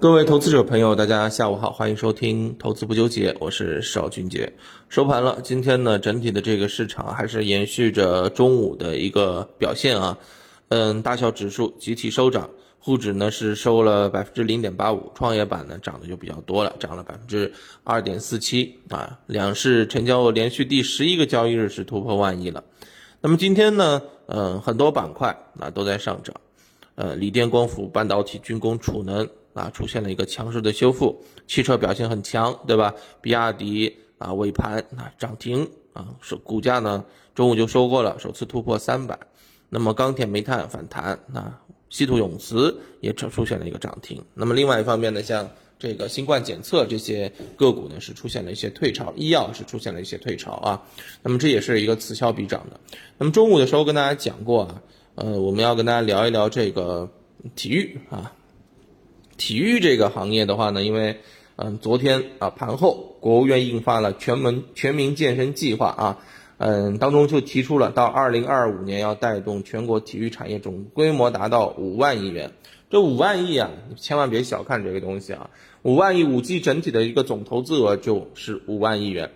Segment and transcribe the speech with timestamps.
[0.00, 4.50] 各位投资者朋友，大家下午好，欢迎收听《投资不纠结》，我是邵俊杰。
[4.88, 10.16] 收盘了，今天呢，整体的这个市场还是延续着中午的一个表现啊。
[10.68, 17.52] 嗯，大小指数集体收涨，沪指呢是收了百分之零点八五，创业板呢涨的就比较多了，涨了百分之
[17.84, 19.18] 二点四七啊。
[19.26, 22.64] 两市成交额连续第十一个交易日是突破万亿了。
[23.20, 26.34] 那么今天呢，嗯，很多板块啊都在上涨，
[26.94, 29.28] 呃，锂电、光伏、半导体、军工、储能。
[29.60, 32.94] 啊，出现了一个强势的修复，汽车表现很强，对吧？
[33.20, 39.18] 比亚迪啊，尾盘啊涨停啊，是股价呢中午就收过了，首次突破三百。
[39.68, 41.54] 那么钢铁、煤炭反弹，那
[41.90, 44.24] 稀土永磁也出出现了一个涨停。
[44.32, 45.48] 那么另外一方面呢，像
[45.78, 50.82] 这个新冠检测这些个股呢是出现了一些退潮，医药是出现了一些退潮啊。
[51.22, 52.80] 那么这也是一个此消彼长的。
[53.18, 54.82] 那么中午的时候跟大家讲过啊，
[55.16, 57.08] 呃，我们要跟大家聊一聊这个
[57.54, 58.32] 体育啊。
[59.40, 61.18] 体育这个行业的话呢，因为，
[61.56, 66.18] 嗯，昨天啊盘后，国务院印发了全民全民健身计划啊，
[66.58, 72.52] 嗯，当中就提出了到二零二五年要带动全国体育产业总规模达到五万亿元。
[72.90, 75.48] 这五万亿啊，千万别小看这个东西啊，
[75.84, 79.30] 五万亿五 G 整体的一个总投资额就是五万亿元，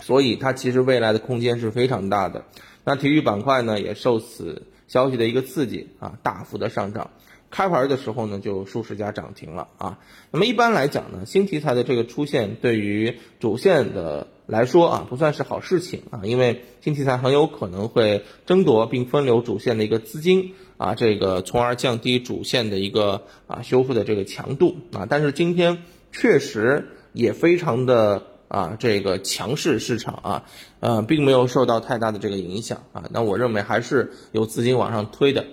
[0.00, 2.46] 所以它其实未来的空间是非常大的。
[2.82, 7.10] 那体育板块呢，也受此消息的一个刺激啊，大幅的上涨。
[7.52, 9.98] 开盘的时候呢，就数十家涨停了啊。
[10.30, 25.06] 那么一般来讲呢，新题材的这个出现，对于主线的来说啊，不算是好事情啊，因为新题材很有可能会争夺并分流主线的一个资金啊，这个从而降低主线的一个啊修复的这个强度啊。
[25.08, 30.44] 但是今天确实也非常的啊这个强势市场啊，
[30.80, 33.04] 呃，并没有受到太大的这个影响啊。
[33.10, 35.44] 那我认为还是有资金往上推的。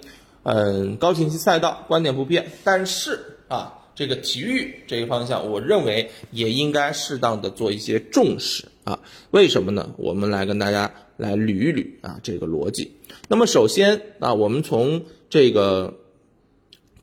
[0.43, 8.99] 嗯，高景气赛道观点不变，但是啊，这个体育这个方向，我认为也应该适当的做一些重视啊。
[9.31, 9.91] 为什么呢？
[9.97, 12.91] 我们来跟大家来捋一捋啊这个逻辑。
[13.27, 15.95] 那么首先啊，我们从这个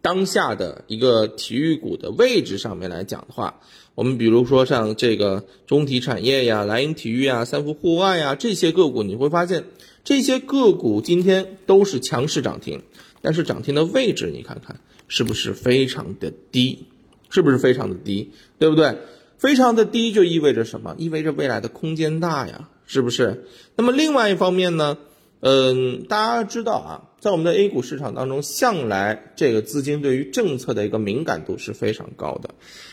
[0.00, 3.60] 当下的一个体育股的位置上面来讲的话，
[3.94, 9.64] 我们比如说像这个中体产业呀、莱茵体育呀、三福户外呀这些个股，你会发现
[10.04, 12.82] 这些个股今天都是强势涨停。
[13.26, 14.78] 但是涨停的位置，你看看
[15.08, 16.86] 是不是非常的低？
[17.28, 18.30] 是不是非常的低？
[18.60, 18.98] 对不对？
[19.36, 20.94] 非常的低就意味着什么？
[20.96, 23.44] 意味着未来的空间大呀，是不是？
[23.74, 24.98] 那么另外一方面呢？
[25.40, 32.50] 嗯，大家知道啊，在我们的 A 股市场当中，向来这个资金对于政策的一个敏感度是非常高的。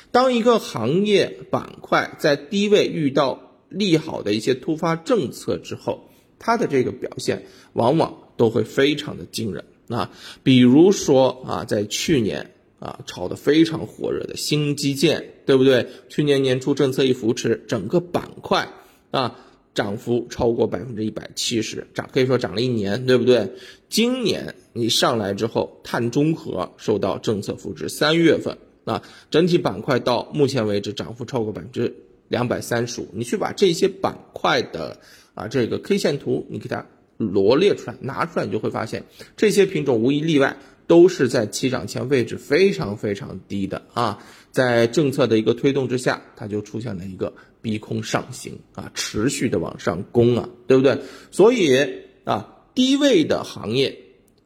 [0.09, 9.65] 当一个行业板块在低位遇到利好的一些突发政策之后，它的这个表现往往都会非常的惊人。
[9.89, 10.11] 啊，
[10.43, 15.87] 比如说啊，在去年啊炒得非常火热的新基建，对不对？
[16.07, 18.69] 去年年初政策一扶持，整个板块
[19.11, 19.35] 啊
[19.73, 23.51] 涨幅超过百分之一百七十，涨可以说涨了一年，对不对？
[23.89, 31.93] 今年你上来之后，碳中和受到政策扶持，三月份啊整体板块到目前为止涨幅超过百分之
[32.29, 33.07] 两百三十五。
[33.13, 34.97] 你去把这些板块的
[35.33, 36.87] 啊这个 K 线图，你给它。
[37.31, 39.05] 罗列出来，拿出来，你就会发现
[39.37, 40.57] 这些品种无一例外
[40.87, 44.19] 都是在起涨前位置非常非常低的啊，
[44.51, 50.99] 在政策的一个推动之下，它就出现了一个逼空上行啊，持续的往上攻啊，对不对？
[51.31, 51.77] 所以
[52.25, 53.97] 啊，低位的行业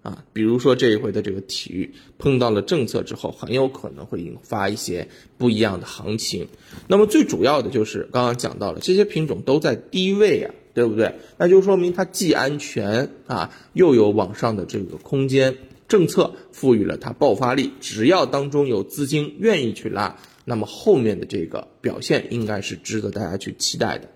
[0.07, 5.07] 啊，比如说这一回的这个体育碰到了政策之后，很有可能会引发一些
[5.37, 6.47] 不一样的行情。
[6.87, 10.53] 那么最主要的就是刚刚讲到了，这些品种都在低位啊。
[10.77, 11.15] 对不对？
[11.39, 15.57] 那就说明它既安全啊，又有往上的这个空间。
[15.87, 24.07] 政策赋予了它爆发力，只要当中有资金愿意去拉，那么后面的这个表现应该是值得大家去期待的。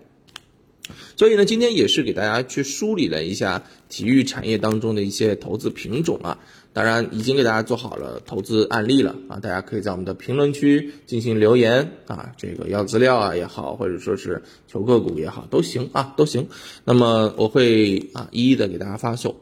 [1.16, 6.38] 所以呢，今天也是给大家去梳理了一下体育产业当中的一些投资品种啊。
[6.74, 16.48] 当然，已经给大家做好了投资案例了啊，大家可以在我们的评论区进行留言啊，这个要资料啊也好，或者说是求个股也好，都行啊，都行。
[16.84, 19.36] 那么我会啊一一的给大家发送。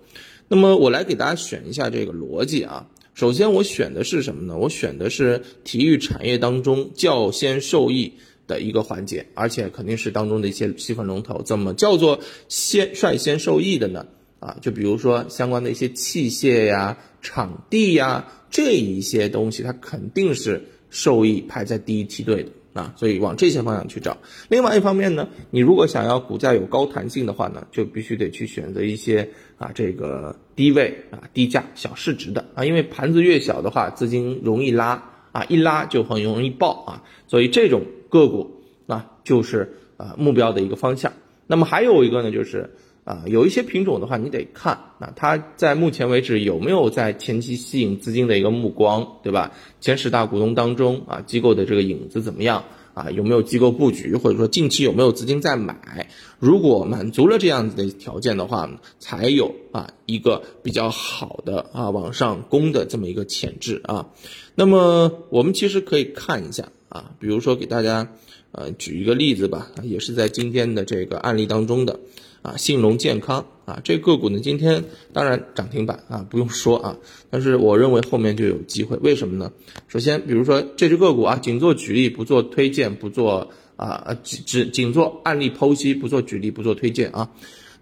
[0.49, 2.89] 那么我来给大家选一下这个逻辑啊。
[3.15, 4.57] 首先我选的是什么呢？
[4.57, 8.15] 我选的是体育产业当中较先受益
[8.51, 11.41] 的一个环节，而且肯定是当中的一些细分龙头。
[11.43, 12.19] 怎么叫做
[12.49, 14.05] 先率先受益的呢？
[14.41, 24.17] 啊，就比如说相关的一些器械呀、场地呀这一些东西，它肯定是受益排在第一梯队的啊，所以往这些方向去找。
[24.49, 41.15] 另外一方面呢，你如果想要股价有高弹性的话呢，就必须得去选择一些啊这个低位啊低价小市值的啊，因为盘子越小的话，资金容易拉啊，一拉就很容易爆啊，所以这种个股啊就是啊目标的一个方向。
[41.47, 42.75] 那么还有一个呢，就是
[43.05, 49.53] 啊有一些品种的话，你得看啊它在目前为止有没有在前期吸引资金的一个目光，对吧？
[49.81, 52.65] 前十大股东当中啊机构的这个影子怎么样？
[52.93, 56.09] 啊，有没有机构布局，或者说近期有没有资金在买？
[56.41, 58.69] 如果满足了这样子的条件的话，
[58.99, 64.11] 才有啊一个比较好的啊往上攻的这么一个潜质啊。
[64.57, 68.13] 那么我们其实可以看一下啊，比如说给大家
[68.53, 71.99] 呃举一个例子吧，也是在今天的这个案例当中的。
[72.43, 74.83] 啊，信隆健康啊，这个股呢，今天
[75.13, 76.97] 当然涨停板啊，不用说啊，
[77.29, 79.53] 但是我认为后面就有机会，为什么呢？
[79.89, 87.31] 首先，比如说这只个股啊，仅做举例，不做推荐，不做啊，只只仅做案例剖析，不做举例，不做推荐啊。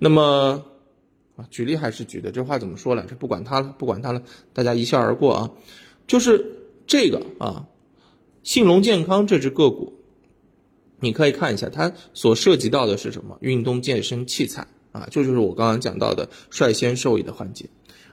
[0.01, 0.65] 那么
[1.37, 3.15] 啊，举例还是举的，这话怎么说来着？
[3.15, 4.21] 不管它了，不管它了，
[4.53, 5.51] 大家一笑而过啊。
[6.09, 6.45] 就是
[6.85, 7.65] 这个啊，
[8.43, 9.95] 信隆健康这只个股。
[11.01, 13.39] 你可以看一下，它所涉及到的是什么？
[13.41, 17.67] 运动健身器材啊，这就是我刚刚讲到的率先受益的环节。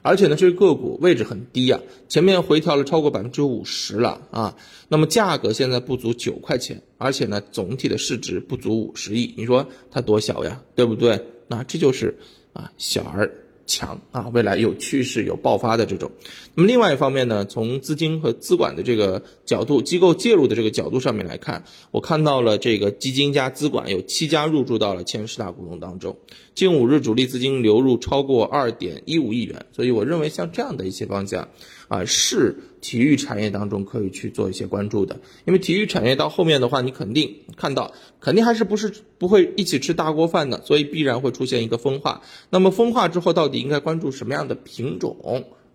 [0.03, 4.55] 而且呢，这个个股位置很低啊，前面回调了超过百分之五十了啊。
[4.87, 11.19] 那么价格现在不足九块钱，而且呢，总体的市值不足五十亿，你说它多小呀，对不对？
[11.47, 12.15] 那这就是
[12.53, 13.44] 啊，小而。
[13.65, 16.11] 强啊，未来有趋势、有爆发的这种。
[16.53, 26.15] 那么另外一方面呢，从资金和资管的这个角度、机构介入的这个角度上面来看，我看到了这个基金加资管有七家入驻到了前十大股东当中，
[26.55, 31.49] 近五日主力资金流入超过二点一五亿元，所以我认为像这样的一些方向。
[31.87, 42.23] 啊，是体育产业当中可以去做一些关注的，因为体育产业到后面的话，你肯定看到，肯定还是不是不会一起吃大锅饭的，所以必然会出现一个分化。
[42.49, 45.15] 那么分化之后，到底应该关注什么样的品种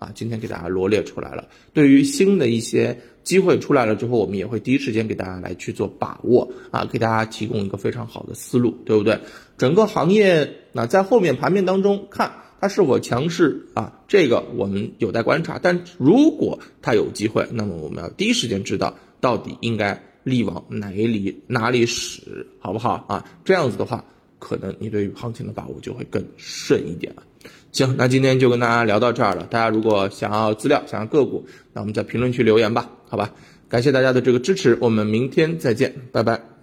[0.00, 0.10] 啊？
[0.12, 1.46] 今天给大家罗列出来了。
[1.72, 9.16] 对于新的一些机会出来了之后，我们也会第一时间给大家来去做把握啊，给大家提供一个非常好的思路，对不对？
[9.56, 12.32] 整个行业那在后面盘面当中看。
[12.62, 14.00] 它是否强势啊？
[14.06, 15.58] 这个我们有待观察。
[15.58, 23.24] 但如果它有机会，那么我们要第一时间知道到底应该力往哪里哪里使，好不好啊？
[23.46, 24.04] 这样子的话，
[24.40, 27.22] 可能你对于行情的把握就会更顺一点了。
[27.70, 29.44] 行，那今天就跟大家聊到这儿了。
[29.44, 33.32] 大家如果想要资料、想要个股，那我们在评论区留言吧，好吧？
[33.68, 36.59] 感谢大家的这个支持，我们明天再见，拜拜。